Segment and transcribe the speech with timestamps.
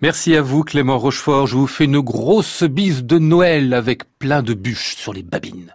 [0.00, 4.40] Merci à vous Clément Rochefort, je vous fais une grosse bise de Noël avec plein
[4.40, 5.74] de bûches sur les babines.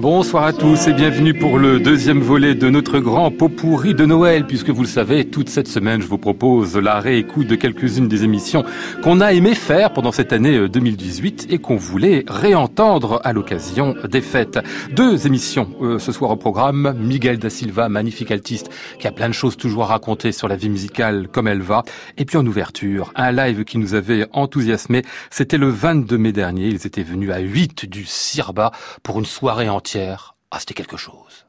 [0.00, 4.06] Bonsoir à tous et bienvenue pour le deuxième volet de notre grand pot pourri de
[4.06, 8.08] Noël, puisque vous le savez, toute cette semaine, je vous propose la réécoute de quelques-unes
[8.08, 8.64] des émissions
[9.02, 14.22] qu'on a aimé faire pendant cette année 2018 et qu'on voulait réentendre à l'occasion des
[14.22, 14.58] fêtes.
[14.92, 16.94] Deux émissions euh, ce soir au programme.
[16.98, 20.56] Miguel da Silva, magnifique altiste, qui a plein de choses toujours à raconter sur la
[20.56, 21.82] vie musicale comme elle va.
[22.16, 25.02] Et puis en ouverture, un live qui nous avait enthousiasmé.
[25.28, 26.68] C'était le 22 mai dernier.
[26.68, 28.72] Ils étaient venus à 8 du Sirba
[29.02, 31.46] pour une soirée entière ah, c'était quelque chose.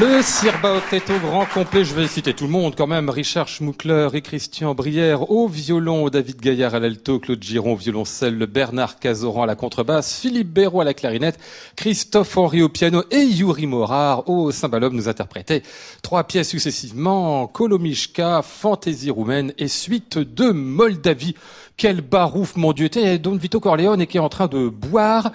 [0.00, 3.08] Le Sirba au grand complet, je vais citer tout le monde quand même.
[3.08, 8.36] Richard Schmuckler et Christian Brière au violon, David Gaillard à l'alto, Claude Giron au violoncelle,
[8.46, 11.38] Bernard Cazoran à la contrebasse, Philippe Béraud à la clarinette,
[11.76, 15.62] Christophe Henry au piano et Yuri Morar au cymbalum nous interprétaient
[16.02, 21.36] trois pièces successivement, Kolomishka, Fantaisie roumaine et Suite de Moldavie.
[21.78, 22.94] Quel barouf, mon Dieu!
[22.98, 25.30] Et Don Vito Corleone qui est en train de boire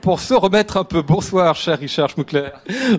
[0.00, 1.02] pour se remettre un peu.
[1.02, 2.50] Bonsoir, cher Richard Schmuckler.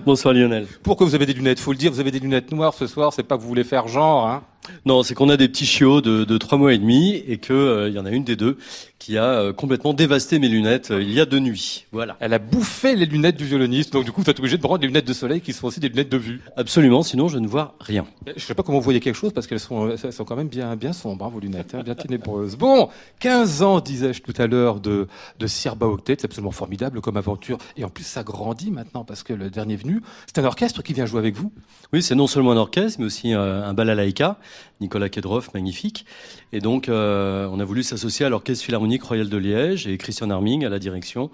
[0.04, 0.66] Bonsoir Lionel.
[0.82, 3.12] Pourquoi vous avez des lunettes Faut le dire, vous avez des lunettes noires ce soir.
[3.12, 4.42] C'est pas que vous voulez faire genre, hein
[4.84, 7.52] Non, c'est qu'on a des petits chiots de, de trois mois et demi et que
[7.52, 8.58] euh, il y en a une des deux
[8.98, 11.86] qui a euh, complètement dévasté mes lunettes euh, il y a deux nuits.
[11.90, 12.16] Voilà.
[12.20, 14.78] Elle a bouffé les lunettes du violoniste, donc du coup vous êtes obligé de prendre
[14.78, 16.42] des lunettes de soleil qui sont aussi des lunettes de vue.
[16.56, 18.06] Absolument, sinon je ne vois rien.
[18.36, 20.48] Je sais pas comment vous voyez quelque chose parce qu'elles sont, elles sont quand même
[20.48, 22.56] bien, bien sombres, hein, vos lunettes, hein, bien ténébreuses.
[22.56, 22.90] Bon,
[23.20, 27.56] 15 ans, disais-je tout à l'heure, de, de Sirba Octet, c'est absolument formidable comme aventure.
[27.78, 30.92] Et en plus, ça grandit maintenant parce que le dernier venu, c'est un orchestre qui
[30.92, 31.52] vient jouer avec vous.
[31.94, 34.38] Oui, c'est non seulement un orchestre, mais aussi euh, un balalaïka,
[34.80, 36.06] Nicolas Kedroff, magnifique.
[36.52, 40.30] Et donc, euh, on a voulu s'associer à l'Orchestre Philharmonique Royal de Liège et Christian
[40.30, 41.30] Arming à la direction,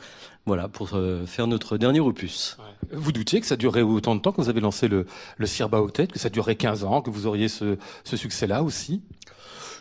[0.47, 2.57] voilà, pour euh, faire notre dernier opus.
[2.93, 5.07] Vous doutiez que ça durerait autant de temps que vous avez lancé le,
[5.37, 9.03] le Sirba que ça durerait 15 ans, que vous auriez ce, ce succès-là aussi?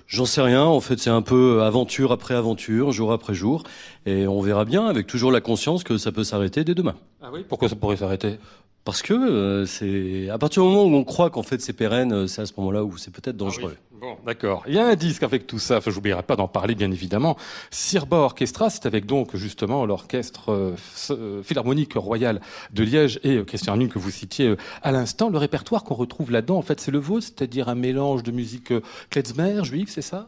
[0.08, 0.64] J'en sais rien.
[0.64, 3.64] En fait, c'est un peu aventure après aventure, jour après jour.
[4.06, 6.96] Et on verra bien, avec toujours la conscience que ça peut s'arrêter dès demain.
[7.22, 7.44] Ah oui?
[7.48, 8.38] Pourquoi ça pourrait s'arrêter?
[8.86, 12.14] Parce que euh, c'est à partir du moment où on croit qu'en fait c'est pérenne,
[12.14, 13.76] euh, c'est à ce moment-là où c'est peut-être dangereux.
[14.02, 14.64] Bon, d'accord.
[14.68, 15.78] Il y a un disque avec tout ça.
[15.78, 17.38] Enfin, j'oublierai pas d'en parler, bien évidemment.
[17.72, 20.76] Sirba Orchestra, c'est avec donc justement l'orchestre
[21.10, 22.42] euh, philharmonique royal
[22.74, 25.30] de Liège et euh, Christian Arming que vous citiez euh, à l'instant.
[25.30, 28.74] Le répertoire qu'on retrouve là-dedans, en fait, c'est le vôtre, c'est-à-dire un mélange de musique
[29.10, 30.28] klezmer, juive, c'est ça?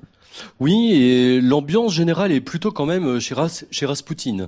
[0.60, 4.48] Oui, et l'ambiance générale est plutôt quand même chez, Ras, chez Rasputin.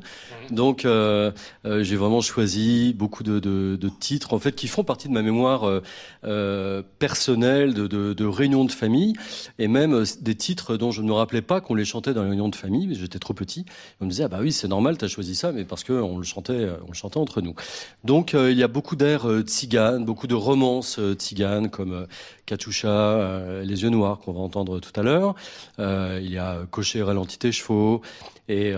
[0.52, 1.32] Donc, euh,
[1.66, 5.14] euh, j'ai vraiment choisi beaucoup de, de, de titres, en fait, qui font partie de
[5.14, 5.82] ma mémoire
[6.26, 9.14] euh, personnelle, de, de, de réunions de famille,
[9.58, 12.24] et même euh, des titres dont je ne me rappelais pas qu'on les chantait dans
[12.24, 13.66] les réunions de famille, mais j'étais trop petit.
[14.02, 16.18] On me disait, ah bah oui, c'est normal, t'as choisi ça, mais parce que on
[16.18, 17.56] le chantait, euh, on le chantait entre nous.
[18.04, 22.08] Donc, euh, il y a beaucoup d'airs tziganes, beaucoup de romances tziganes, comme
[22.46, 25.36] Katusha, Les yeux noirs, qu'on va entendre tout à l'heure.
[25.78, 28.02] Il y a Cocher ralenti tes chevaux.
[28.48, 28.74] Et,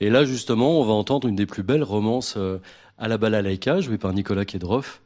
[0.00, 2.36] là, justement, on va entendre une des plus belles romances
[2.98, 5.00] à la balalaïka, jouée par Nicolas Kedroff,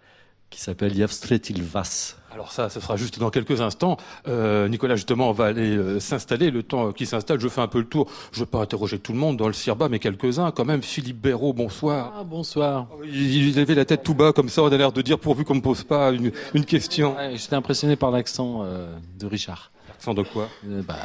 [0.51, 2.17] qui s'appelle Yavstretil Vas.
[2.35, 3.97] Alors ça, ce sera juste dans quelques instants.
[4.27, 6.51] Euh, Nicolas, justement, on va aller euh, s'installer.
[6.51, 8.09] Le temps qu'il s'installe, je fais un peu le tour.
[8.33, 10.83] Je ne veux pas interroger tout le monde dans le Sirba, mais quelques-uns quand même.
[10.83, 12.13] Philippe Béraud, bonsoir.
[12.19, 12.89] Ah, bonsoir.
[13.05, 15.45] Il, il avait la tête tout bas comme ça, on a l'air de dire pourvu
[15.45, 17.15] qu'on ne me pose pas une, une question.
[17.17, 19.71] Ouais, J'étais impressionné par l'accent euh, de Richard.
[20.13, 20.97] De quoi Euh, bah.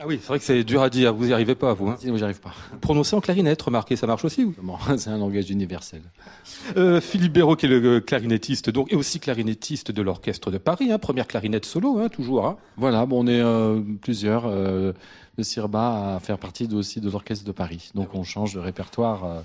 [0.00, 1.14] Ah oui, c'est vrai que c'est dur à dire.
[1.14, 1.88] Vous n'y arrivez pas, vous.
[1.88, 2.52] Hein Sinon, j'y arrive pas.
[2.80, 4.44] Prononcer en clarinette, remarquez, ça marche aussi.
[4.44, 4.54] ou
[4.98, 6.02] C'est un langage universel.
[6.76, 10.58] Euh, Philippe Béraud, qui est le euh, clarinettiste, donc, et aussi clarinettiste de l'Orchestre de
[10.58, 12.46] Paris, hein, première clarinette solo, hein, toujours.
[12.46, 12.58] Hein.
[12.76, 17.52] Voilà, bon, on est euh, plusieurs de Sirba à faire partie aussi de l'Orchestre de
[17.52, 17.90] Paris.
[17.94, 19.42] Donc, on change de répertoire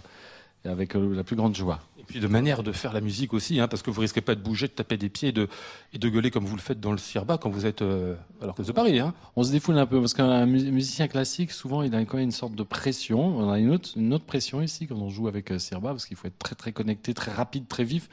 [0.66, 1.80] avec la plus grande joie.
[2.10, 4.42] Puis de manière de faire la musique aussi, hein, parce que vous risquez pas de
[4.42, 5.48] bouger, de taper des pieds et de,
[5.94, 8.48] et de gueuler comme vous le faites dans le Sirba quand vous êtes euh, à
[8.48, 9.00] l'Orchestre de Paris.
[9.00, 9.14] Hein.
[9.36, 12.26] On se défoule un peu parce qu'un mu- musicien classique, souvent, il a quand même
[12.26, 13.38] une sorte de pression.
[13.38, 16.08] On a une autre, une autre pression ici quand on joue avec euh, Sirba parce
[16.08, 18.10] qu'il faut être très très connecté, très rapide, très vif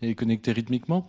[0.00, 1.06] et connecté rythmiquement.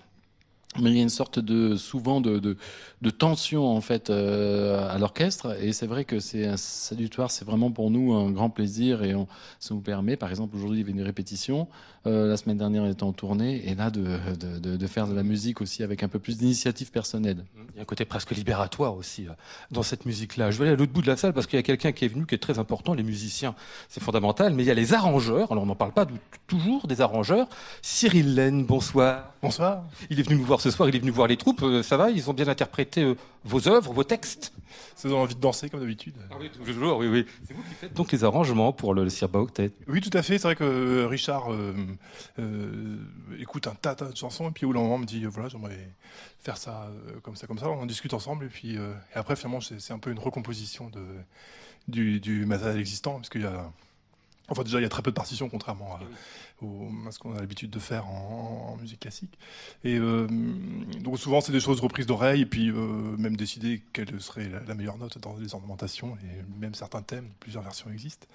[0.81, 2.57] Mais il y a une sorte de souvent de, de,
[3.01, 7.45] de tension en fait euh, à l'orchestre et c'est vrai que c'est un salutoire, c'est
[7.45, 9.25] vraiment pour nous un grand plaisir et on,
[9.59, 11.67] ça nous permet, par exemple aujourd'hui il y avait une répétition,
[12.07, 14.03] euh, la semaine dernière on était en tournée et là de,
[14.37, 17.45] de, de, de faire de la musique aussi avec un peu plus d'initiative personnelle.
[17.73, 19.31] Il y a un côté presque libératoire aussi euh,
[19.71, 20.51] dans cette musique-là.
[20.51, 22.03] Je vais aller à l'autre bout de la salle parce qu'il y a quelqu'un qui
[22.03, 23.55] est venu qui est très important, les musiciens,
[23.87, 26.05] c'est fondamental, mais il y a les arrangeurs, alors on n'en parle pas
[26.47, 27.47] toujours des arrangeurs.
[27.81, 29.31] Cyril Laine, bonsoir.
[29.41, 29.83] Bonsoir.
[30.09, 31.95] Il est venu nous voir ce soir, il est venu voir les troupes, euh, ça
[31.95, 34.51] va, ils ont bien interprété euh, vos œuvres, vos textes
[34.95, 36.15] Ça donne envie de danser comme d'habitude.
[36.31, 37.25] Ah oui, toujours, oui, oui.
[37.47, 39.71] C'est vous qui faites donc les arrangements pour le, le Sirba Octet.
[39.87, 40.39] Oui, tout à fait.
[40.39, 41.75] C'est vrai que euh, Richard euh,
[42.39, 42.97] euh,
[43.39, 45.91] écoute un tas, tas de chansons et puis au moment me dit voilà j'aimerais
[46.39, 46.89] faire ça
[47.21, 47.69] comme ça comme ça.
[47.69, 50.19] On en discute ensemble et puis euh, et après finalement c'est c'est un peu une
[50.19, 51.05] recomposition de
[51.87, 53.71] du, du matériel existant parce qu'il y a
[54.49, 55.99] enfin déjà il y a très peu de partitions contrairement à,
[56.63, 59.37] au- à ce qu'on a l'habitude de faire en, en musique classique.
[59.83, 60.27] Et euh,
[61.01, 62.75] donc souvent c'est des choses reprises d'oreille et puis euh,
[63.17, 67.27] même décider quelle serait la, la meilleure note dans les ornementations et même certains thèmes,
[67.39, 68.27] plusieurs versions existent.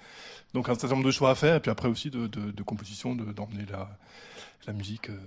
[0.53, 2.63] Donc un certain nombre de choix à faire et puis après aussi de, de, de
[2.63, 3.89] composition, de- d'emmener la,
[4.67, 5.17] la musique euh,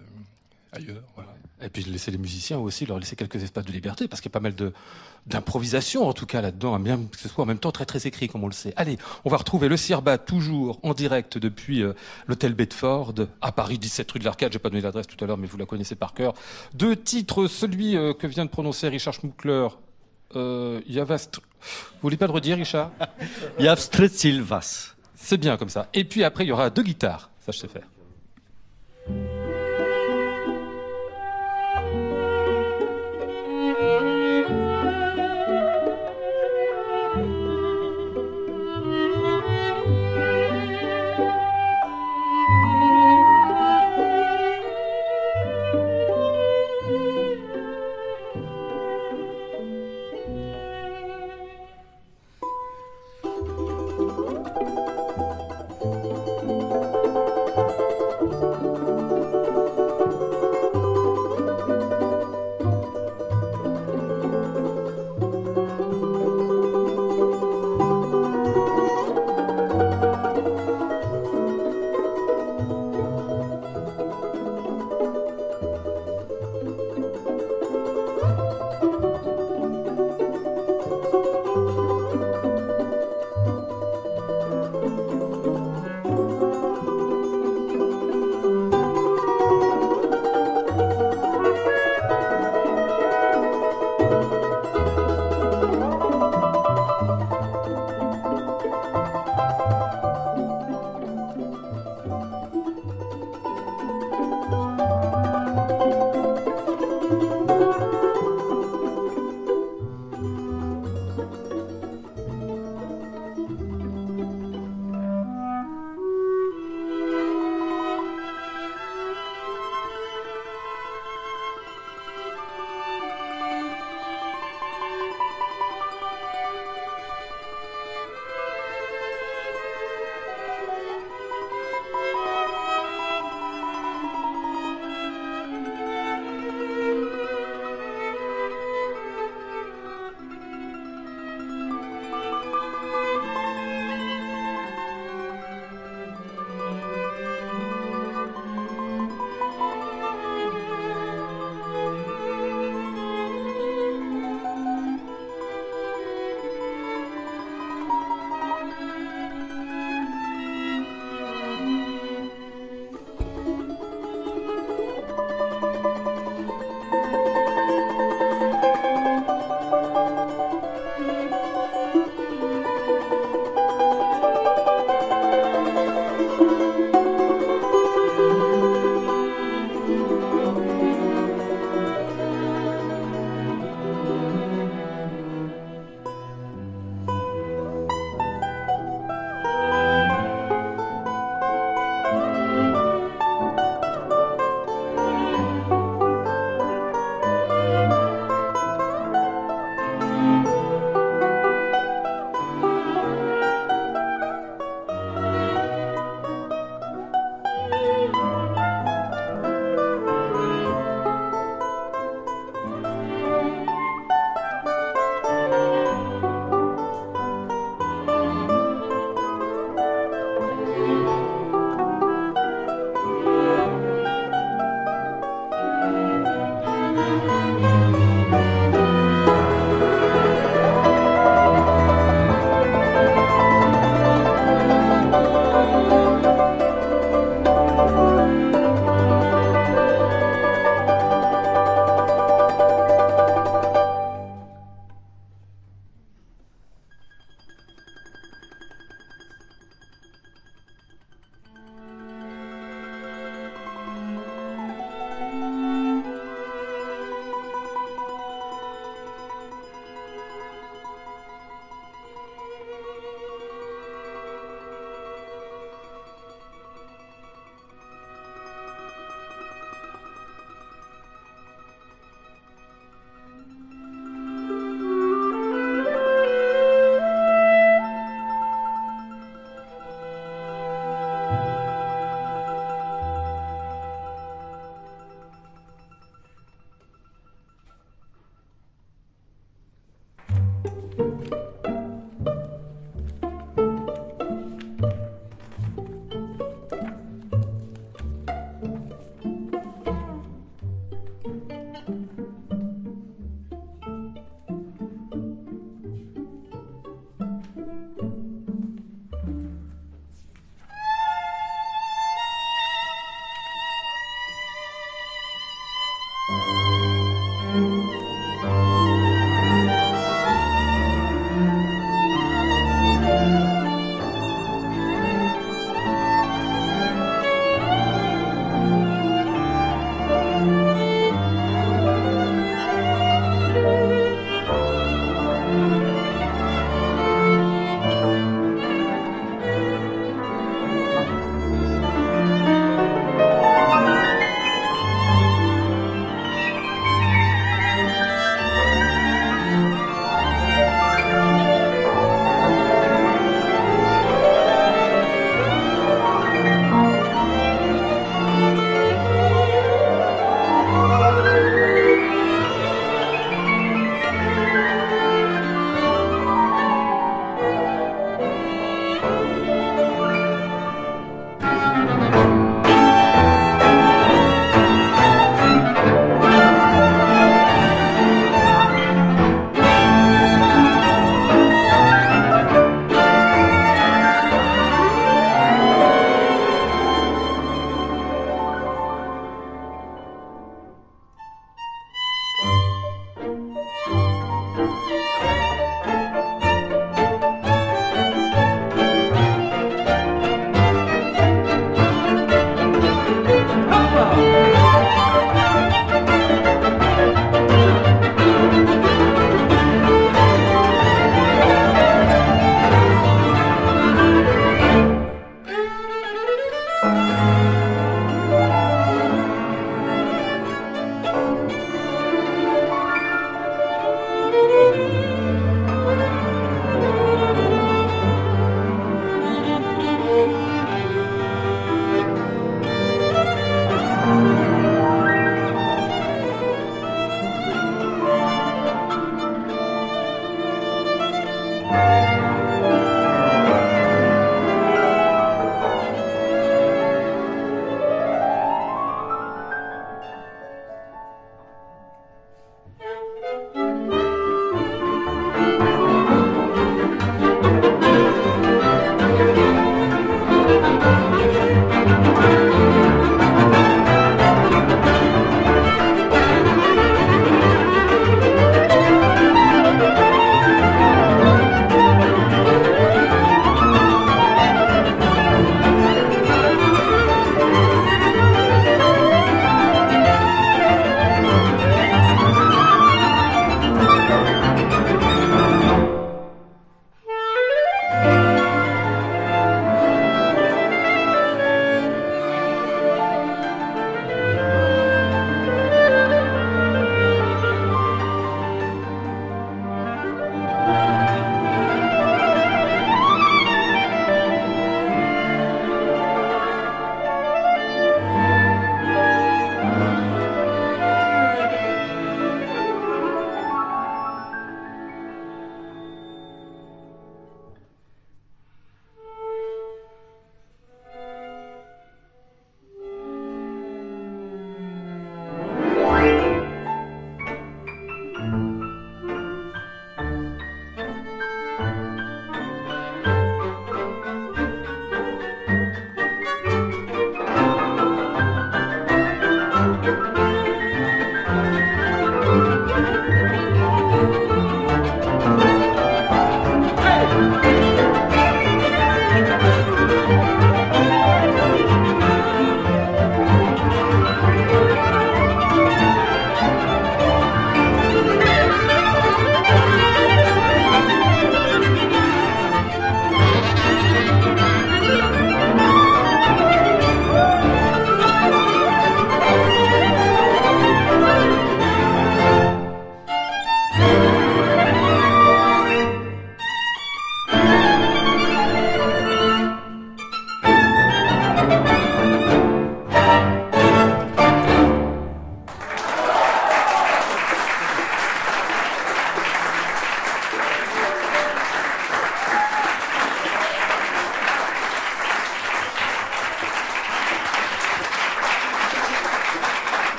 [0.75, 1.03] ailleurs.
[1.15, 1.35] Voilà.
[1.63, 4.33] Et puis laisser les musiciens aussi leur laisser quelques espaces de liberté, parce qu'il y
[4.33, 4.73] a pas mal de
[5.27, 8.29] d'improvisation en tout cas là-dedans, bien que ce soit en même temps très très écrit
[8.29, 8.75] comme on le sait.
[8.77, 11.95] Allez, on va retrouver le Sirba toujours en direct depuis euh,
[12.27, 14.53] l'hôtel Bedford à Paris, 17 rue de l'Arcade.
[14.53, 16.35] J'ai pas donné l'adresse tout à l'heure, mais vous la connaissez par cœur.
[16.75, 19.69] Deux titres, celui euh, que vient de prononcer Richard Schmuckler.
[20.37, 21.37] Euh, Yavast...
[21.37, 22.91] Vous voulez pas le redire, Richard?
[24.09, 24.95] Silvas.
[25.15, 25.89] C'est bien comme ça.
[25.95, 27.31] Et puis après, il y aura deux guitares.
[27.41, 27.89] Ça, je sais faire.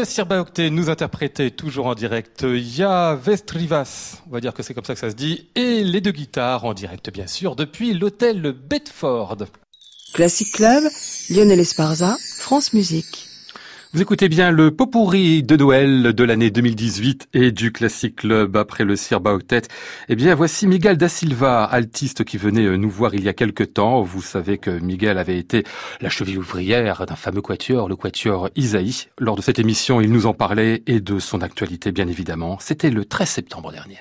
[0.00, 4.72] Le Sirba Octet nous interprétait toujours en direct Ya Vestrivas, on va dire que c'est
[4.72, 7.92] comme ça que ça se dit, et les deux guitares en direct bien sûr depuis
[7.92, 9.44] l'hôtel Bedford.
[10.14, 10.84] Classic Club,
[11.28, 13.29] Lionel Esparza, France Musique.
[13.92, 18.56] Vous écoutez bien le pot pourri de Noël de l'année 2018 et du Classic Club
[18.56, 19.62] après le Sirba Octet.
[20.08, 23.32] Eh bien, voici Miguel da Silva, altiste qui venait euh, nous voir il y a
[23.32, 24.00] quelque temps.
[24.02, 25.64] Vous savez que Miguel avait été
[26.00, 29.08] la cheville ouvrière d'un fameux quatuor, le quatuor Isaïe.
[29.18, 32.58] Lors de cette émission, il nous en parlait et de son actualité, bien évidemment.
[32.60, 33.98] C'était le 13 septembre dernier.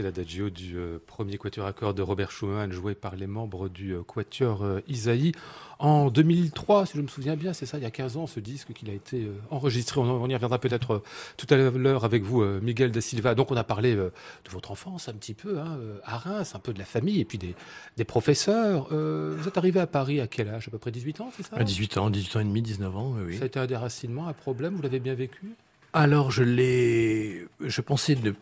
[0.00, 3.68] C'était l'adagio du euh, premier quatuor à cordes de Robert Schumann, joué par les membres
[3.68, 5.32] du euh, quatuor euh, Isaïe.
[5.78, 8.40] En 2003, si je me souviens bien, c'est ça, il y a 15 ans, ce
[8.40, 10.00] disque qu'il a été enregistré.
[10.00, 11.02] On, y reviendra peut-être
[11.36, 13.34] tout à l'heure avec vous, Miguel da Silva.
[13.34, 14.12] Donc on a parlé de
[14.50, 17.38] votre enfance un petit peu, hein, à Reims, un peu de la famille et puis
[17.38, 17.54] des,
[17.96, 18.88] des professeurs.
[18.92, 20.68] Euh, vous êtes arrivé à Paris à quel âge?
[20.68, 21.56] À peu près 18 ans, c'est ça?
[21.56, 23.38] À 18 ans, 18 ans et demi, 19 ans, oui.
[23.38, 24.74] Ça a été un déracinement, un problème?
[24.74, 25.54] Vous l'avez bien vécu?
[25.92, 27.46] Alors, je l'ai.
[27.60, 28.32] Je pensais ne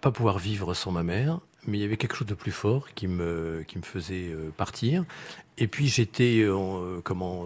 [0.00, 2.92] pas pouvoir vivre sans ma mère, mais il y avait quelque chose de plus fort
[2.94, 5.04] qui me, qui me faisait euh, partir.
[5.58, 7.44] Et puis, j'étais euh, euh, comment,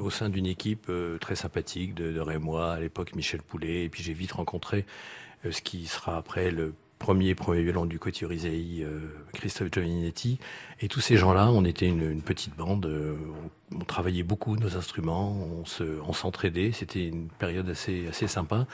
[0.00, 0.90] au sein d'une équipe
[1.20, 3.84] très sympathique de, de Rémois, à l'époque Michel Poulet.
[3.84, 4.84] Et puis, j'ai vite rencontré
[5.50, 9.00] ce qui sera après le premier premier violon du euh,
[9.32, 10.38] Christophe Giovanninetti.
[10.80, 12.88] Et tous ces gens-là, on était une, petite bande.
[13.74, 16.70] on, travaillait beaucoup nos instruments, on se, s'entraidait.
[16.70, 18.68] C'était une période assez, assez sympa.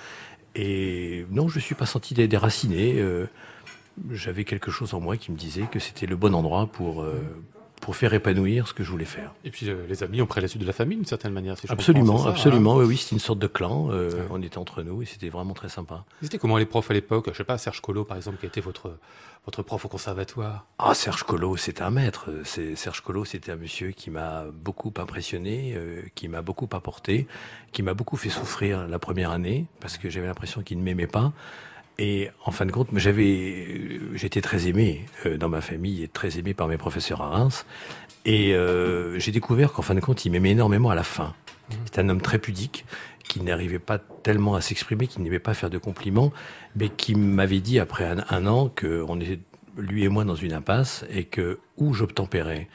[0.55, 2.95] Et non, je ne suis pas senti dé- déraciné.
[2.99, 3.27] euh,
[4.11, 7.21] J'avais quelque chose en moi qui me disait que c'était le bon endroit pour, euh,
[7.81, 9.33] pour faire épanouir ce que je voulais faire.
[9.45, 11.57] Et puis euh, les amis ont pris la suite de la famille d'une certaine manière.
[11.57, 12.77] Si je comprends, Absolument, c'est ça, hein absolument.
[12.77, 13.89] Oui, oui, c'était une sorte de clan.
[13.91, 14.27] euh, Ouais.
[14.31, 16.05] On était entre nous et c'était vraiment très sympa.
[16.23, 17.29] C'était comment les profs à l'époque?
[17.33, 18.99] Je sais pas, Serge Collot par exemple, qui été votre,
[19.45, 20.67] votre prof au conservatoire.
[20.79, 22.31] Ah, Serge Collot, c'était un maître.
[22.45, 27.27] C'est Serge Collot, c'était un monsieur qui m'a beaucoup impressionné, euh, qui m'a beaucoup apporté,
[27.73, 31.07] qui m'a beaucoup fait souffrir la première année parce que j'avais l'impression qu'il ne m'aimait
[31.07, 31.33] pas.
[31.99, 36.09] Et en fin de compte, j'avais, euh, j'étais très aimé euh, dans ma famille et
[36.09, 37.67] très aimé par mes professeurs à Reims.
[38.25, 41.35] Et euh, j'ai découvert qu'en fin de compte, il m'aimait énormément à la fin.
[41.87, 42.85] C'est un homme très pudique
[43.25, 46.33] qui n'arrivait pas tellement à s'exprimer, qui n'aimait pas faire de compliments,
[46.77, 49.41] mais qui m'avait dit après un, un an qu'on était
[49.77, 52.69] lui et moi dans une impasse et que où j'obtempérais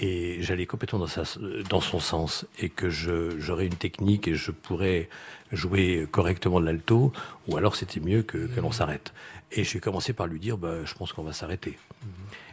[0.00, 1.22] et j'allais complètement dans, sa,
[1.68, 5.08] dans son sens et que je, j'aurais une technique et je pourrais
[5.52, 7.12] jouer correctement de l'alto
[7.46, 9.12] ou alors c'était mieux que, que l'on s'arrête.
[9.52, 11.76] Et j'ai commencé par lui dire, bah, je pense qu'on va s'arrêter.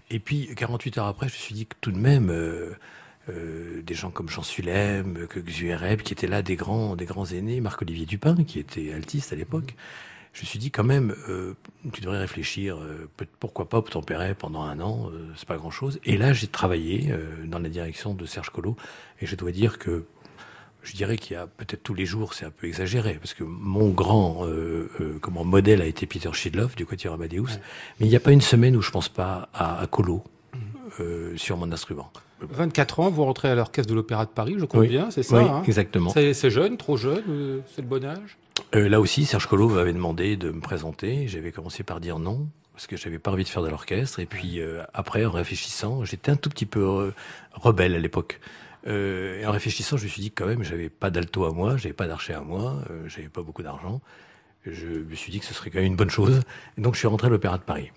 [0.10, 2.72] Et puis, 48 heures après, je me suis dit que tout de même, euh,
[3.30, 7.26] euh, des gens comme Jean Sulem, que Xuereb, qui étaient là, des grands, des grands
[7.26, 9.76] aînés, Marc-Olivier Dupin, qui était altiste à l'époque,
[10.38, 11.56] je me suis dit quand même, euh,
[11.94, 13.10] tu devrais réfléchir, euh,
[13.40, 16.00] pourquoi pas obtempérer pendant un an, euh, c'est pas grand-chose.
[16.06, 18.76] Et là, j'ai travaillé euh, dans la direction de Serge Collot,
[19.20, 20.06] et je dois dire que
[20.84, 23.44] je dirais qu'il y a peut-être tous les jours, c'est un peu exagéré, parce que
[23.44, 27.58] mon grand euh, euh, comment modèle a été Peter Schidloff du Quatuor Amadeus,
[28.00, 30.24] mais il n'y a pas une semaine où je pense pas à, à Collot
[31.00, 32.12] euh, sur mon instrument.
[32.42, 34.90] 24 ans, vous rentrez à l'orchestre de l'Opéra de Paris, je compte Oui.
[34.90, 35.64] bien, c'est ça oui, hein?
[35.66, 36.12] exactement.
[36.12, 38.38] C'est c'est jeune, trop jeune, euh, c'est le bon âge?
[38.76, 41.28] Euh, là aussi, Serge Collot m'avait demandé de me présenter.
[41.28, 42.48] J'avais commencé par dire non
[42.78, 44.20] parce que j'avais pas envie de faire de l'orchestre.
[44.20, 47.12] Et puis euh, après, en réfléchissant, j'étais un tout petit peu euh,
[47.54, 48.40] rebelle à l'époque.
[48.86, 51.52] Euh, et en réfléchissant, je me suis dit que quand même, j'avais pas d'alto à
[51.52, 54.00] moi, j'avais pas d'archer à moi, euh, j'avais pas beaucoup d'argent.
[54.64, 56.42] Je me suis dit que ce serait quand même une bonne chose.
[56.78, 57.92] Et donc, je suis rentré à l'Opéra de Paris.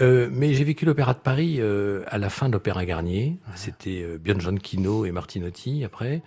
[0.00, 3.36] Mais j'ai vécu l'Opéra de Paris à la fin de l'Opéra Garnier.
[3.54, 6.22] C'était Björn Kino et Martinotti après.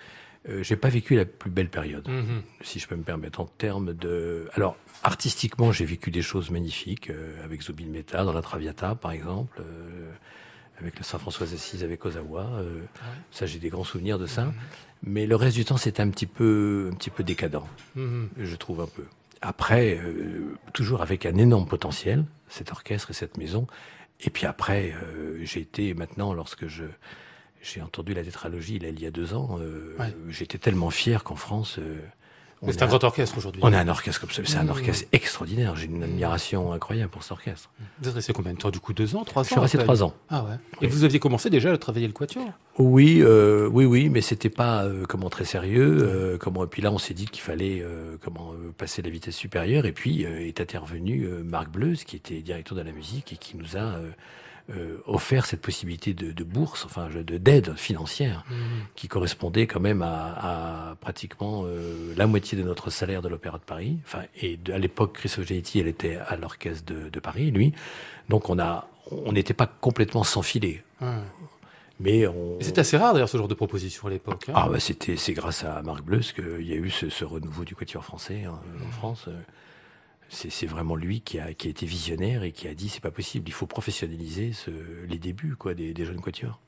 [0.47, 2.43] Euh, j'ai pas vécu la plus belle période Mhm.
[2.61, 4.47] si je peux me permettre, en termes de...
[4.53, 9.11] Alors, artistiquement, j'ai vécu des choses magnifiques, euh, avec Zubin Mehta, dans la Traviata, par
[9.11, 10.11] exemple, euh,
[10.79, 12.61] avec le Saint-François d'Assise, avec Ozawa.
[13.31, 14.53] Ça, j'ai des grands souvenirs de ça.
[15.03, 17.65] Mais le reste du temps, c'était un petit peu, un petit peu décadent,
[17.95, 18.29] Mhm.
[18.37, 19.03] je trouve un peu.
[19.41, 19.99] Après,
[20.73, 23.67] toujours avec un énorme potentiel, cet orchestre et cette maison.
[24.21, 24.93] Et puis après,
[25.43, 26.83] j'ai été maintenant, lorsque je
[27.61, 30.13] j'ai entendu la tétralogie là, il y a deux ans, euh, Ouais.
[30.29, 31.97] j'étais tellement fier qu'en France, euh,
[32.67, 33.61] C'est un grand orchestre aujourd'hui.
[33.63, 34.41] on a un orchestre comme ça.
[34.45, 34.69] C'est un Mmh.
[34.69, 35.77] orchestre extraordinaire.
[35.77, 37.69] J'ai une admiration incroyable pour cet orchestre.
[38.01, 39.77] Vous êtes resté combien de temps Du coup, deux ans, trois ans Je suis resté
[39.77, 40.13] trois ans.
[40.29, 40.55] Ah ouais.
[40.81, 42.43] Et vous aviez commencé déjà à travailler le quatuor?
[42.77, 45.99] Oui, euh, oui, oui, mais c'était pas euh, comment très sérieux.
[46.01, 47.81] euh, comment et puis là, on s'est dit qu'il fallait
[48.21, 49.85] comment passer la vitesse supérieure.
[49.85, 53.77] Et puis est intervenu Marc Bleuze, qui était directeur de la musique et qui nous
[53.77, 53.95] a
[55.05, 58.43] offert cette possibilité de, de bourse, enfin de d'aide financière,
[58.95, 63.57] qui correspondait quand même à, à pratiquement euh, la moitié de notre salaire de l'Opéra
[63.57, 63.97] de Paris.
[64.05, 67.73] Enfin, et de- à l'époque, Christophe Giletti, elle était à l'orchestre de, de Paris, lui.
[68.29, 70.83] Donc on a, on n'était pas complètement sans filet,
[71.99, 72.57] mais on.
[72.61, 74.45] C'est assez rare d'ailleurs ce genre de proposition à l'époque.
[74.49, 74.53] hein.
[74.55, 77.65] Ah bah c'était c'est grâce à Marc Bleuze qu'il y a eu ce, ce renouveau
[77.65, 79.27] du quatuor français hein, en France.
[80.29, 83.53] C'est vraiment lui qui a, été visionnaire et qui a dit c'est pas possible, il
[83.53, 84.51] faut professionnaliser
[85.07, 86.61] les débuts quoi des, des jeunes quatuors.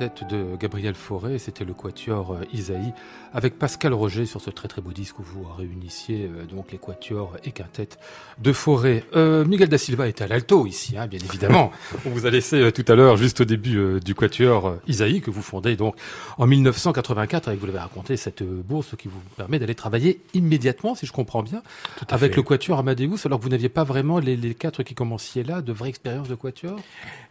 [0.00, 2.92] Euh, de Gabriel Fauré, c'était le quatuor euh, Isaïe,
[3.32, 6.78] avec Pascal Roger sur ce très très beau disque où vous réunissiez euh, donc les
[6.78, 7.98] quatuors et quintettes
[8.38, 9.04] de Fauré.
[9.14, 11.70] Miguel da Silva était à l'alto ici, hein, bien évidemment.
[12.06, 15.42] On vous a laissé tout à l'heure, juste au début du quatuor Isaïe, que vous
[15.42, 15.96] fondez donc
[16.38, 21.06] en 1984, avec, vous l'avez raconté, cette bourse qui vous permet d'aller travailler immédiatement, si
[21.06, 21.62] je comprends bien,
[22.08, 25.42] avec le quatuor Amadeus, alors que vous n'aviez pas vraiment les, les quatre qui commenciez
[25.42, 26.78] là, de vraie expérience de quatuor?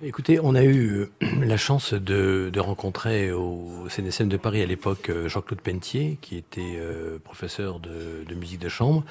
[0.04, 1.08] Écoutez, on a eu
[1.42, 6.38] la chance de, de, rencontrer au CNSM de Paris à l'époque euh, Jean-Claude Pentier, qui
[6.38, 9.04] était euh, professeur de, de, musique de chambre.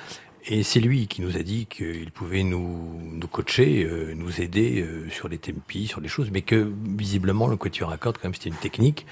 [0.46, 4.84] Et c'est lui qui nous a dit qu'il pouvait nous, nous coacher, euh, nous aider
[5.10, 8.34] sur les tempi, sur les choses, mais que visiblement le quatuor à cordes, quand même,
[8.34, 9.04] c'était une technique,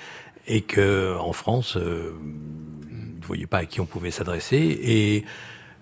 [0.46, 2.12] et que en France, euh,
[2.90, 4.56] ne voyait pas à qui on pouvait s'adresser.
[4.56, 5.24] Et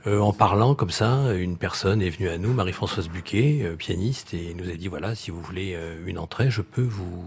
[0.06, 4.34] euh, en parlant comme ça, une personne est venue à nous, Marie-Françoise Buquet, euh, pianiste,
[4.34, 7.24] et nous a dit voilà, si vous voulez euh, une entrée, je peux vous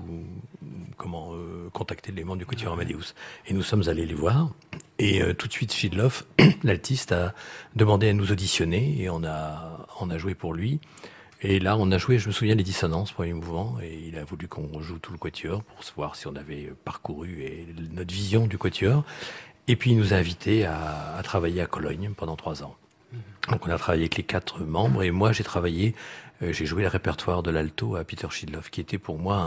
[0.97, 1.33] comment
[1.73, 3.13] contacter les membres du Quatuor Amadeus.
[3.45, 4.49] Et nous sommes allés les voir.
[4.97, 6.25] Et tout de suite, Shidloff,
[6.63, 7.35] l'altiste, a
[7.75, 10.79] demandé à nous auditionner et on a on a joué pour lui.
[11.43, 14.23] Et là, on a joué, je me souviens, les dissonances, premier mouvement, et il a
[14.23, 18.47] voulu qu'on joue tout le quatuor pour savoir si on avait parcouru et notre vision
[18.47, 19.03] du quatuor.
[19.67, 22.75] Et puis il nous a invités à, à travailler à Cologne pendant trois ans.
[23.49, 25.95] Donc on a travaillé avec les quatre membres et moi j'ai travaillé,
[26.41, 29.37] euh, j'ai joué le répertoire de l'alto à Peter Schidloff qui était pour moi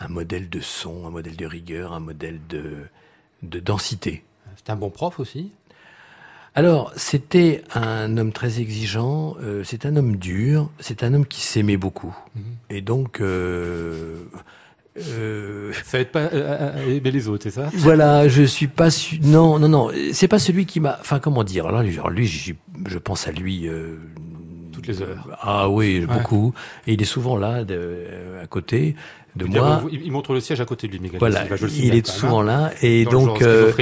[0.00, 2.84] un, un, modèle de son, un modèle de rigueur, un modèle de,
[3.42, 4.24] de densité.
[4.56, 5.50] C'était un bon prof aussi?
[6.56, 11.40] Alors, c'était un homme très exigeant, euh, c'est un homme dur, c'est un homme qui
[11.40, 12.16] s'aimait beaucoup.
[12.36, 12.42] Mhm.
[12.70, 14.26] Et donc, euh,
[14.96, 15.72] euh...
[15.84, 17.68] Ça être pas euh, euh, aimer les autres, c'est ça?
[17.74, 19.18] Voilà, je suis pas su...
[19.22, 21.66] non non non, c'est pas celui qui m'a enfin comment dire.
[21.66, 23.96] Alors lui, je pense à lui euh...
[24.72, 25.38] toutes les heures.
[25.40, 26.54] Ah oui, beaucoup
[26.86, 28.94] et il est souvent là de, euh, à côté
[29.36, 29.82] de moi.
[29.90, 31.18] Il montre le siège à côté de lui, Miguel.
[31.18, 31.44] Voilà,
[31.76, 33.72] il est souvent là et donc euh,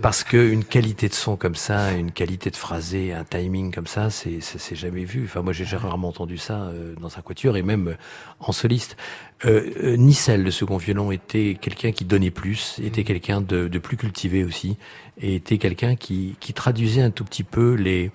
[0.00, 3.86] parce que une qualité de son comme ça, une qualité de phrasé, un timing comme
[3.86, 5.24] ça, c'est c'est jamais vu.
[5.26, 7.96] Enfin moi j'ai rarement entendu ça euh, dans un quatuor et même euh,
[8.40, 8.96] en soliste.
[9.44, 13.96] Euh, Nicelle, le second violon, était quelqu'un qui donnait plus, était quelqu'un de, de, plus
[13.96, 14.76] cultivé aussi,
[15.20, 18.10] et était quelqu'un qui, qui traduisait un tout petit peu les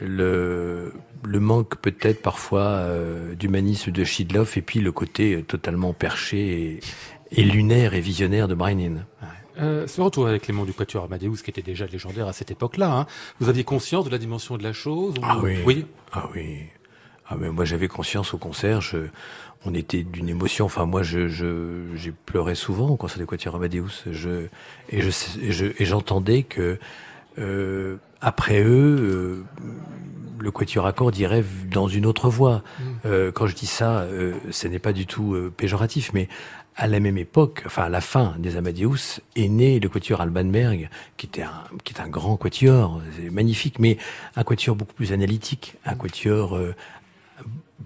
[0.00, 0.92] le,
[1.24, 6.80] le manque peut-être parfois euh, d'humanisme de Shidloff et puis le côté euh, totalement perché
[7.30, 9.04] et, et, lunaire et visionnaire de Brian
[9.60, 12.50] Euh, ce retour avec les membres du Quatuor Amadeus, qui était déjà légendaire à cette
[12.50, 13.06] époque-là, hein,
[13.38, 15.58] vous aviez conscience de la dimension de la chose Ah oui.
[15.66, 15.86] oui.
[16.12, 16.60] Ah oui.
[17.28, 18.80] Ah mais moi j'avais conscience au concert.
[18.80, 18.98] Je,
[19.64, 20.66] on était d'une émotion.
[20.66, 24.04] Enfin moi je, je j'ai pleuré souvent au concert du Quatuor Amadeus.
[24.10, 24.46] Je
[24.90, 26.78] et je et j'entendais que
[27.38, 29.44] euh, après eux, euh,
[30.38, 32.62] le quatuor à cordes irait dans une autre voie.
[32.78, 32.82] Mm.
[33.06, 34.06] Euh, quand je dis ça,
[34.50, 36.28] ce n'est pas du tout péjoratif, mais
[36.76, 40.88] à la même époque, enfin à la fin des Amadeus, est né le quatuor Albanberg,
[41.16, 43.00] qui était un, qui est un grand quatuor,
[43.30, 43.98] magnifique, mais
[44.36, 46.74] un quatuor beaucoup plus analytique, un quatuor euh,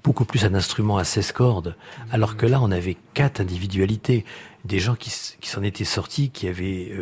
[0.07, 2.15] beaucoup plus un instrument à 16 cordes, mm.
[2.15, 4.25] alors que là on avait quatre individualités,
[4.65, 6.93] des gens qui, qui s'en étaient sortis, qui avaient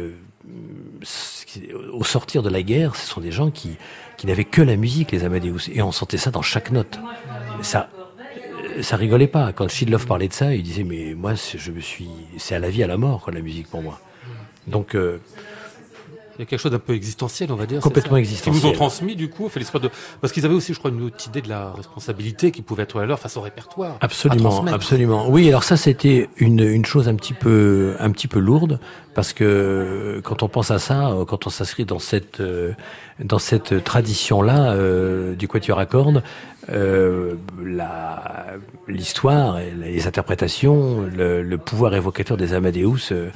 [1.93, 3.77] au sortir de la guerre, ce sont des gens qui,
[4.17, 6.99] qui n'avaient que la musique, les Amadeus, et on sentait ça dans chaque note.
[7.63, 7.89] Ça,
[8.81, 9.53] ça rigolait pas.
[9.53, 12.71] Quand Schidloff parlait de ça, il disait mais moi je me suis, c'est à la
[12.71, 14.01] vie à la mort quoi, la musique pour moi.
[14.67, 15.19] Donc euh,
[16.37, 17.81] il y a quelque chose d'un peu existentiel, on va dire.
[17.81, 18.55] Complètement existentiel.
[18.55, 20.91] Qui vous ont transmis, du coup, fait l'espoir de, parce qu'ils avaient aussi, je crois,
[20.91, 23.97] une autre idée de la responsabilité qui pouvait être à leur face au répertoire.
[24.01, 25.29] Absolument, absolument.
[25.29, 28.81] Oui, alors ça, c'était une, une chose un petit peu, un petit peu lourde,
[29.15, 32.73] parce que quand on pense à ça, quand on s'inscrit dans cette, euh,
[33.23, 36.23] dans cette tradition-là euh, du quatuor à cordes,
[36.71, 37.35] euh,
[38.89, 43.13] l'histoire, les interprétations, le, le, pouvoir évocateur des Amadeus.
[43.13, 43.31] Euh, euh,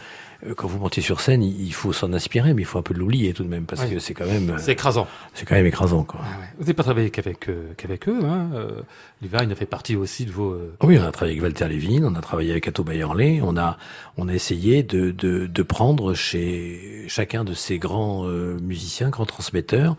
[0.57, 3.32] quand vous montez sur scène, il faut s'en inspirer, mais il faut un peu l'oublier
[3.32, 4.55] tout de même, parce que c'est quand même...
[4.59, 5.09] C'est écrasant.
[5.34, 6.20] C'est quand même écrasant, quoi.
[6.22, 8.82] Ah Vous n'avez pas travaillé qu'avec euh, qu'avec eux, hein euh,
[9.20, 10.53] il a fait partie aussi de vos...
[10.53, 13.57] Euh, oui, on a travaillé avec Walter Levin, on a travaillé avec Atto Bayerley, on
[13.57, 13.78] a,
[14.16, 19.97] on a essayé de, de, de prendre chez chacun de ces grands musiciens, grands transmetteurs,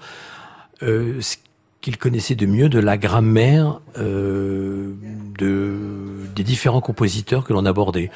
[0.82, 1.36] ce
[1.82, 4.96] qu'ils connaissaient de mieux de la grammaire de,
[6.34, 8.10] des différents compositeurs que l'on abordait.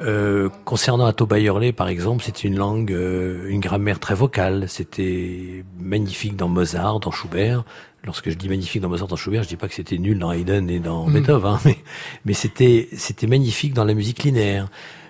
[0.00, 4.68] Euh, concernant Atto Bayerley, par exemple, c'était une langue, euh, une grammaire très vocale.
[4.68, 7.64] C'était magnifique dans Mozart, dans Schubert.
[8.04, 10.32] Lorsque je dis magnifique dans Mozart, dans Schubert, je dis pas que c'était nul dans
[10.32, 11.12] Haydn et dans mm.
[11.12, 11.76] Beethoven, hein, mais,
[12.24, 14.68] mais c'était c'était magnifique dans la musique linéaire.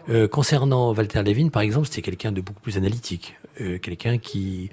[0.08, 4.70] Euh, concernant Walter Levin, par exemple, c'était quelqu'un de beaucoup plus analytique, euh, quelqu'un qui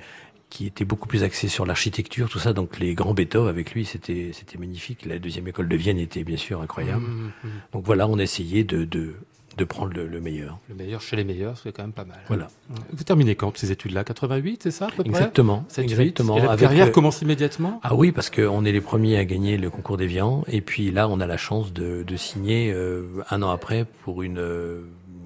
[0.50, 2.54] qui était beaucoup plus axé sur l'architecture, tout ça.
[2.54, 5.06] Donc les grands Beethoven avec lui, c'était c'était magnifique.
[5.06, 7.06] La deuxième école de Vienne était bien sûr incroyable.
[7.06, 9.14] Mm, mm, donc voilà, on essayait de, de
[9.58, 10.60] de prendre le, le meilleur.
[10.70, 12.18] Le meilleur chez les meilleurs, c'est quand même pas mal.
[12.28, 12.48] Voilà.
[12.94, 14.04] Vous terminez quand ces études-là?
[14.04, 15.08] 88, c'est ça à peu près?
[15.10, 15.66] Exactement.
[15.68, 16.38] 7, 8, exactement.
[16.38, 17.80] Et la carrière le- commence immédiatement?
[17.84, 20.44] Ah oui, parce qu'on est les premiers à gagner le concours d'Evian.
[20.48, 24.22] Et puis là, on a la chance de, de signer euh, un an après pour
[24.22, 24.82] une euh,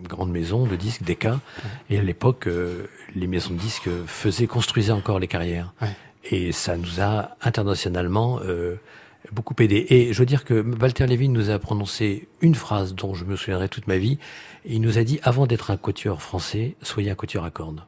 [0.07, 1.39] grande maison de disques, Decca.
[1.89, 5.73] Et à l'époque, euh, les maisons de disques faisaient, construisaient encore les carrières.
[5.82, 5.89] Ouais.
[6.23, 8.75] Et ça nous a internationalement euh,
[9.32, 9.86] beaucoup aidé.
[9.89, 13.36] Et je veux dire que Walter Levin nous a prononcé une phrase dont je me
[13.36, 14.17] souviendrai toute ma vie.
[14.65, 17.84] Il nous a dit, avant d'être un quatuor français, soyez un quatuor à cordes.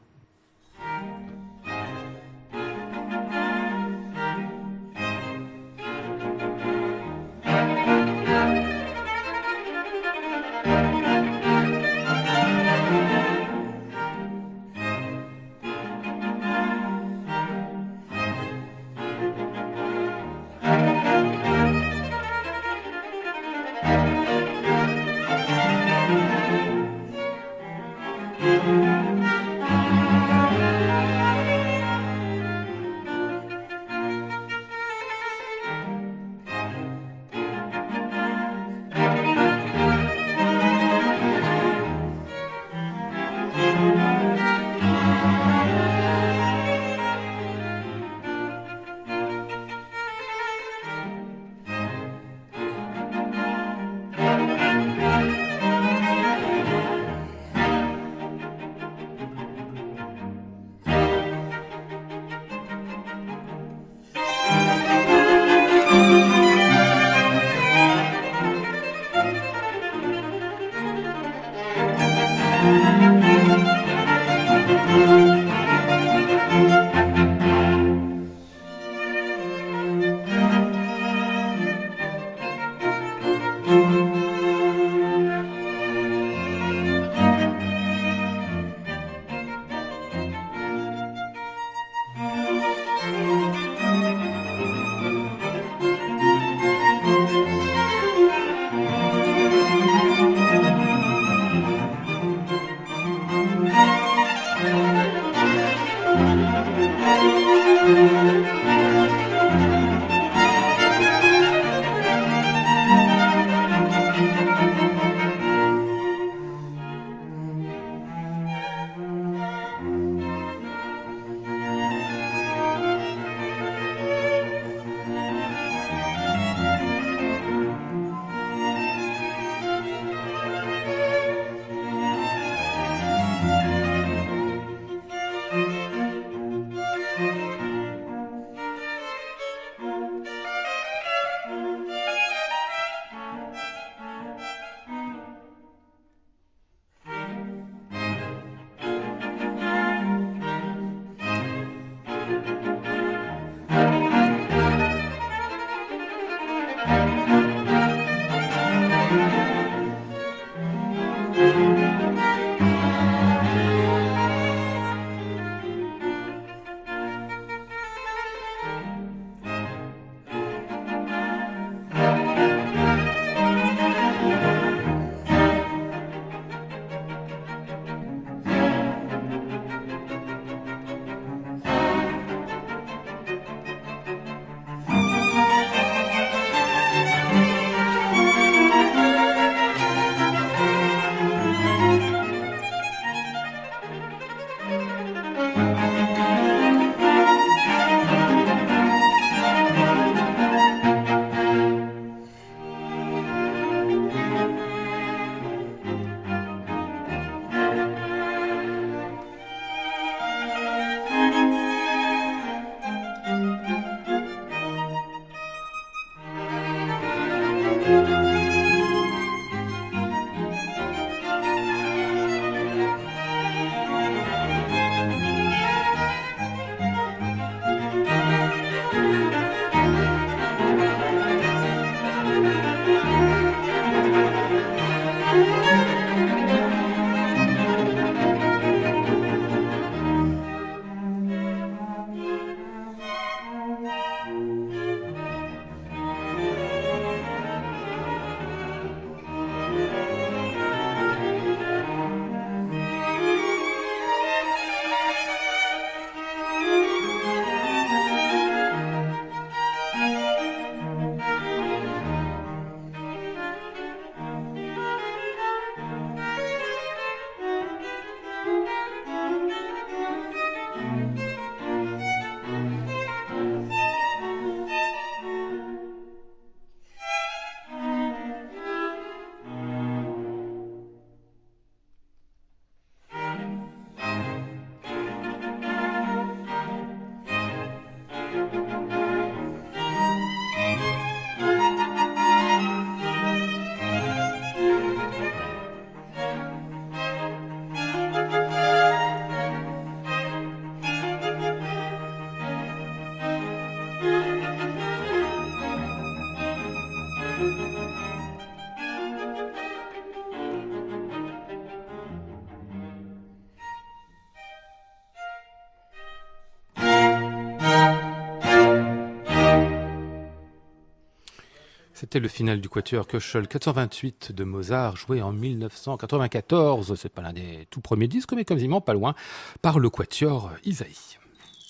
[322.14, 326.94] C'était le final du Quatuor Köchel 428 de Mozart, joué en 1994.
[326.96, 329.16] C'est pas l'un des tout premiers disques, mais quasiment pas loin,
[329.64, 331.18] par le Quatuor Isaïe.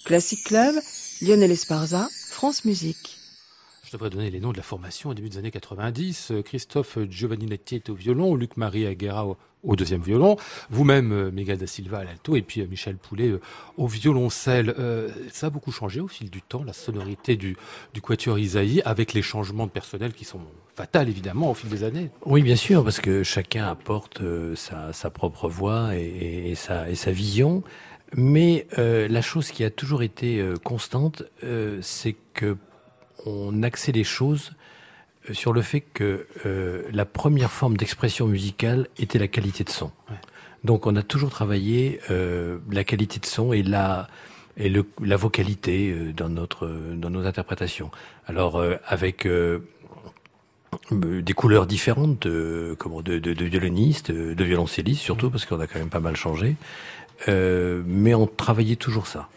[0.03, 0.75] Classic Club,
[1.21, 3.22] Lionel Esparza, France Musique.
[3.93, 6.33] Devrais donner les noms de la formation au début des années 90.
[6.45, 9.27] Christophe Giovanninetti est au violon, Luc-Marie Aguera
[9.63, 10.35] au, deuxième violon,
[10.71, 13.39] vous-même euh, Miguel da Silva à l'alto et puis euh, Michel Poulet euh,
[13.77, 14.73] au violoncelle.
[14.79, 17.55] Euh, ça a beaucoup changé au fil du temps, la sonorité du,
[17.93, 20.41] du quatuor Isaïe, avec les changements de personnel qui sont
[20.75, 22.09] fatals évidemment au fil des années.
[22.25, 26.89] Oui, bien sûr, parce que chacun apporte euh, sa, sa, propre voix et, et, sa,
[26.89, 27.61] et, sa, vision.
[28.15, 31.23] Mais euh, la chose qui a toujours été constante,
[31.81, 32.57] c'est que
[33.25, 34.51] on axait les choses
[35.31, 39.91] sur le fait que euh, la première forme d'expression musicale était la qualité de son.
[40.09, 40.17] Ouais.
[40.63, 44.07] Donc on a toujours travaillé euh, la qualité de son et la
[44.57, 47.91] et le, la vocalité euh, dans notre dans nos interprétations.
[48.27, 49.59] Alors euh, avec euh,
[50.91, 55.67] des couleurs différentes de comment de, de, de violonistes, de violoncellistes surtout parce qu'on a
[55.67, 56.55] quand même pas mal changé.
[57.27, 59.29] mais on travaillait toujours ça.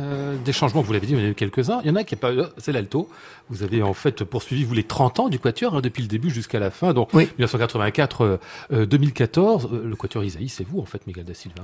[0.00, 1.80] Euh, des changements, vous l'avez dit, il y en a eu quelques-uns.
[1.84, 3.08] Il y en a qui est pas, c'est l'alto.
[3.50, 6.30] Vous avez en fait poursuivi vous les 30 ans du quatuor hein, depuis le début
[6.30, 6.92] jusqu'à la fin.
[6.92, 7.24] Donc oui.
[7.38, 8.38] 1984,
[8.72, 11.62] euh, 2014, euh, le quatuor Isaïe, c'est vous en fait, Miguel da Silva.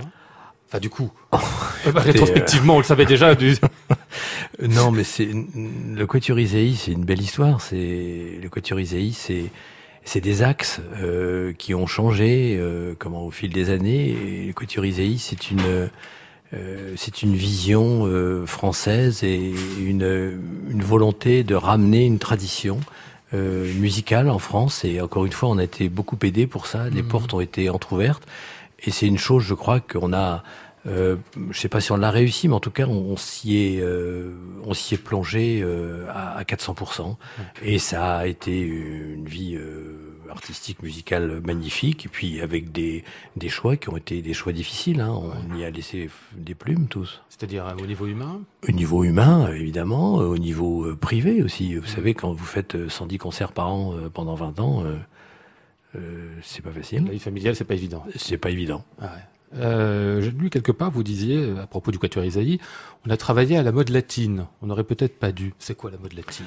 [0.68, 1.38] Enfin, du coup, oh,
[1.92, 3.34] bah, rétrospectivement, on le savait déjà.
[3.34, 3.54] Du...
[4.62, 7.60] non, mais c'est le quatuor Isaïe, c'est une belle histoire.
[7.60, 9.50] C'est le quatuor Isaïe, c'est
[10.04, 14.10] c'est des axes euh, qui ont changé euh, comment au fil des années.
[14.10, 15.86] Et le quatuor Isaïe, c'est une euh,
[16.96, 20.40] c'est une vision euh, française et une,
[20.70, 22.80] une, volonté de ramener une tradition
[23.32, 24.84] euh, musicale en France.
[24.84, 26.88] Et encore une fois, on a été beaucoup aidé pour ça.
[26.90, 27.08] Les mmh.
[27.08, 28.24] portes ont été entrouvertes.
[28.84, 30.42] Et c'est une chose, je crois, qu'on a
[30.86, 31.16] euh,
[31.50, 33.80] je sais pas si on l'a réussi, mais en tout cas, on, on s'y est,
[33.80, 34.34] euh,
[34.64, 37.06] on s'y est plongé euh, à, à 400%.
[37.06, 37.16] Ouais.
[37.62, 39.58] Et ça a été une vie
[40.34, 42.06] artistique, musicale magnifique.
[42.06, 43.04] Et puis avec des,
[43.36, 45.00] des choix qui ont été des choix difficiles.
[45.00, 45.20] Hein.
[45.50, 47.22] On y a laissé des plumes tous.
[47.28, 48.40] C'est-à-dire au niveau humain?
[48.68, 50.14] Au niveau humain, évidemment.
[50.14, 51.74] Au niveau privé aussi.
[51.76, 54.84] Vous savez, quand vous faites 110 concerts par an pendant 20 ans.
[55.96, 57.04] Euh, c'est pas facile.
[57.04, 58.04] La vie familiale, c'est pas évident.
[58.16, 58.84] C'est pas évident.
[59.00, 59.60] Ah ouais.
[59.60, 62.58] Euh, J'ai lu quelque part, vous disiez, à propos du Quatuor Isaïe,
[63.06, 64.46] on a travaillé à la mode latine.
[64.62, 65.54] On n'aurait peut-être pas dû.
[65.58, 66.46] C'est quoi la mode latine?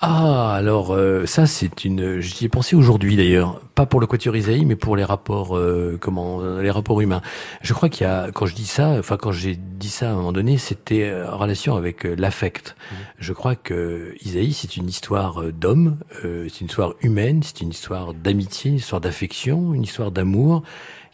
[0.00, 2.20] Ah, alors euh, ça c'est une.
[2.20, 5.96] J'y ai pensé aujourd'hui d'ailleurs, pas pour le quatuor Isaïe, mais pour les rapports, euh,
[6.00, 7.22] comment, les rapports humains.
[7.62, 10.12] Je crois qu'il y a, quand je dis ça, enfin quand j'ai dit ça à
[10.12, 12.74] un moment donné, c'était en relation avec euh, l'affect.
[12.76, 12.94] Mmh.
[13.18, 17.70] Je crois que Isaïe c'est une histoire d'homme, euh, c'est une histoire humaine, c'est une
[17.70, 20.64] histoire d'amitié, une histoire d'affection, une histoire d'amour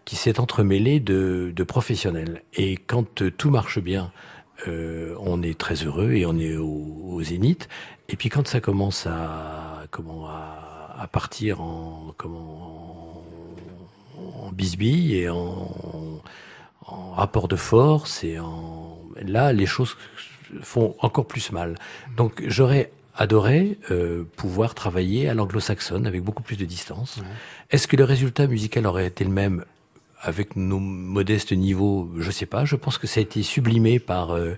[0.07, 2.43] qui s'est entremêlée de, de professionnels.
[2.55, 4.11] Et quand tout marche bien,
[4.69, 7.69] euh, on est très heureux et on est au, au, zénith.
[8.11, 13.25] Et puis quand ça commence à comment à, à partir en comment
[14.19, 16.21] en, en bisbille et en,
[16.87, 19.97] en, rapport de force et en là les choses
[20.63, 21.77] font encore plus mal.
[22.17, 27.19] Donc j'aurais adoré euh, pouvoir travailler à l'anglo-saxonne avec beaucoup plus de distance.
[27.19, 27.25] Ouais.
[27.71, 29.65] Est-ce que le résultat musical aurait été le même
[30.21, 32.65] avec nos modestes niveaux, je sais pas.
[32.65, 34.55] Je pense que ça a été sublimé par euh,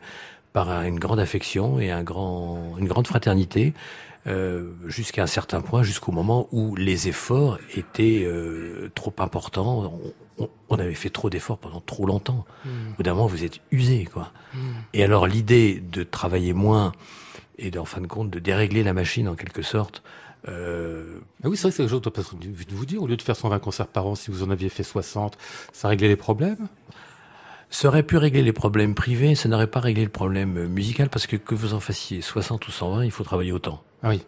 [0.53, 3.73] par une grande affection et un grand, une grande fraternité
[4.27, 9.99] euh, jusqu'à un certain point, jusqu'au moment où les efforts étaient euh, trop importants.
[10.39, 12.45] On, on, avait fait trop d'efforts pendant trop longtemps.
[12.65, 12.71] Mmh.
[12.99, 14.33] Au d'un moment, vous êtes usé, quoi.
[14.55, 14.59] Mmh.
[14.95, 16.93] Et alors l'idée de travailler moins
[17.59, 20.03] et en fin de compte de dérégler la machine en quelque sorte
[20.49, 21.21] euh...
[21.45, 23.03] Ah oui, c'est vrai que c'est quelque chose que de vous dire.
[23.03, 25.39] Au lieu de faire 120 concerts par an, si vous en aviez fait 60,
[25.73, 26.69] ça réglait les problèmes?
[27.73, 31.27] Ça aurait pu régler les problèmes privés, ça n'aurait pas réglé le problème musical, parce
[31.27, 33.83] que que vous en fassiez 60 ou 120, il faut travailler autant.
[34.03, 34.23] Ah oui.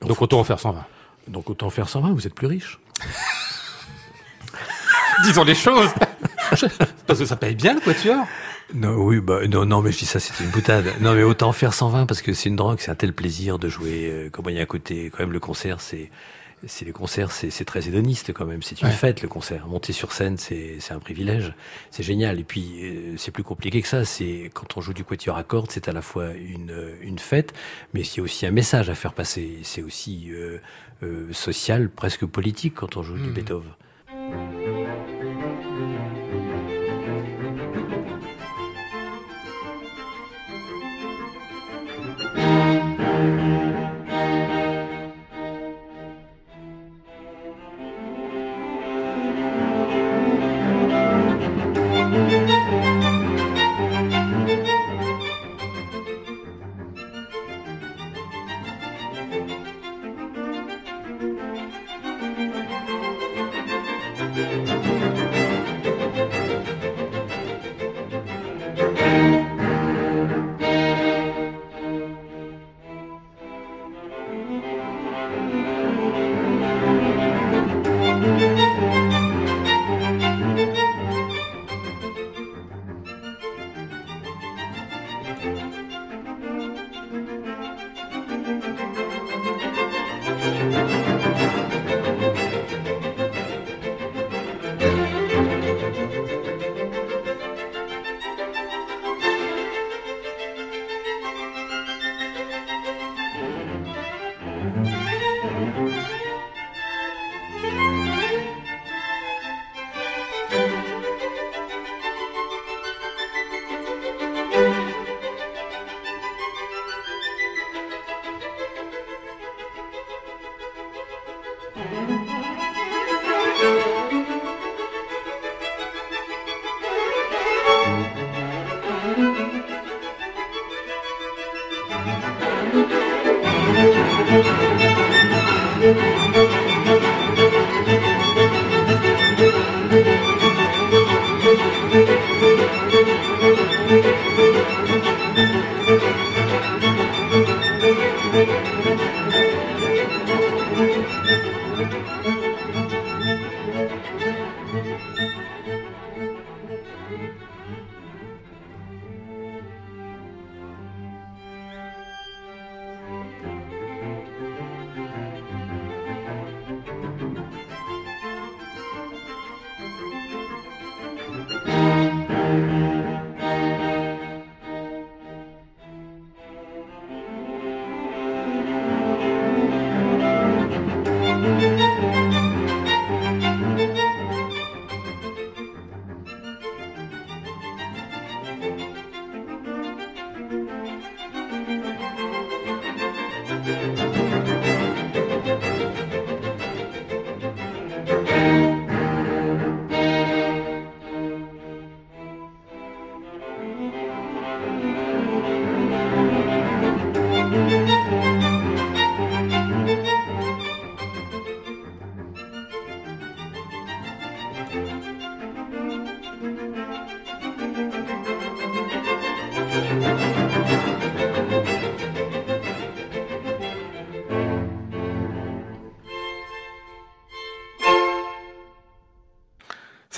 [0.00, 0.86] Donc, Donc autant en faire 120.
[1.26, 2.78] Donc autant en faire 120, vous êtes plus riche.
[5.24, 5.90] Disons les choses
[7.06, 8.24] Parce que ça paye bien le quatuor
[8.72, 10.86] non, oui, bah, non, non, mais je dis ça, c'était une boutade.
[11.00, 13.68] Non, mais autant faire 120 parce que c'est une drogue, c'est un tel plaisir de
[13.68, 14.08] jouer.
[14.08, 16.12] Euh, comment il y a à côté, quand même, le concert, c'est,
[16.66, 18.62] c'est les concerts, c'est très hédoniste quand même.
[18.62, 18.94] C'est une ouais.
[18.94, 19.66] fête le concert.
[19.66, 21.54] Monter sur scène, c'est un privilège.
[21.90, 22.38] C'est génial.
[22.38, 24.04] Et puis euh, c'est plus compliqué que ça.
[24.04, 27.54] C'est quand on joue du quatuor à cordes, c'est à la fois une une fête,
[27.94, 29.58] mais a aussi un message à faire passer.
[29.62, 30.58] C'est aussi euh,
[31.02, 33.22] euh, social, presque politique quand on joue mmh.
[33.22, 33.72] du Beethoven.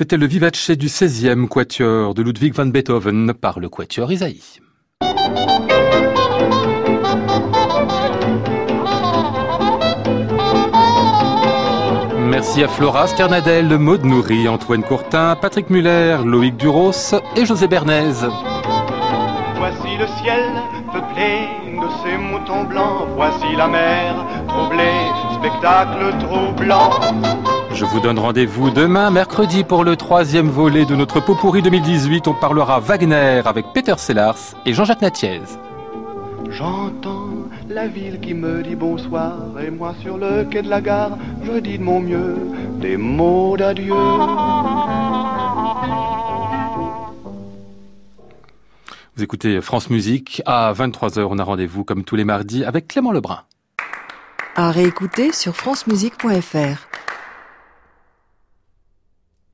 [0.03, 4.43] C'était le vivace du 16e quatuor de Ludwig van Beethoven par le quatuor Isaïe.
[12.19, 18.27] Merci à Flora Sternadel, Maude Nourri, Antoine Courtin, Patrick Muller, Loïc Duros et José Bernays.
[19.57, 20.51] Voici le ciel
[20.93, 21.47] peuplé
[21.81, 23.07] de ces moutons blancs.
[23.15, 24.17] Voici la mer
[24.49, 25.07] troublée,
[25.39, 27.52] spectacle troublant.
[27.83, 32.29] Je vous donne rendez-vous demain, mercredi, pour le troisième volet de notre pot pourri 2018.
[32.29, 35.41] On parlera Wagner avec Peter Sellars et Jean-Jacques Natiez.
[36.49, 41.19] J'entends la ville qui me dit bonsoir et moi sur le quai de la gare,
[41.43, 42.37] je dis de mon mieux
[42.77, 43.95] des mots d'adieu.
[49.17, 50.41] Vous écoutez France Musique.
[50.47, 53.41] À 23h, on a rendez-vous comme tous les mardis avec Clément Lebrun.
[54.55, 56.93] À réécouter sur francemusique.fr.